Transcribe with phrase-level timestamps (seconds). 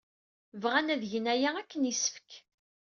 [0.61, 2.29] Bɣan ad gen aya akken yessefk.